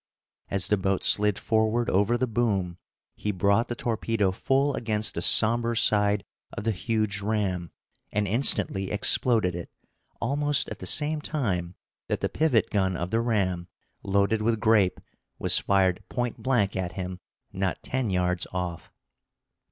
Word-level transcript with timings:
As 0.49 0.67
the 0.67 0.77
boat 0.77 1.03
slid 1.03 1.37
forward 1.37 1.87
over 1.87 2.17
the 2.17 2.25
boom, 2.25 2.79
he 3.15 3.31
brought 3.31 3.67
the 3.67 3.75
torpedo 3.75 4.31
full 4.31 4.73
against 4.73 5.13
the 5.13 5.21
somber 5.21 5.75
side 5.75 6.25
of 6.53 6.63
the 6.63 6.71
huge 6.71 7.19
ram, 7.21 7.69
and 8.11 8.27
instantly 8.27 8.89
exploded 8.89 9.53
it, 9.53 9.69
almost 10.19 10.67
at 10.69 10.79
the 10.79 10.87
same 10.87 11.21
time 11.21 11.75
that 12.07 12.19
the 12.21 12.29
pivot 12.29 12.71
gun 12.71 12.97
of 12.97 13.11
the 13.11 13.21
ram, 13.21 13.67
loaded 14.01 14.41
with 14.41 14.59
grape, 14.59 14.99
was 15.37 15.59
fired 15.59 16.03
point 16.09 16.41
blank 16.41 16.75
at 16.75 16.93
him 16.93 17.19
not 17.53 17.83
ten 17.83 18.09
yards 18.09 18.47
off. 18.51 18.91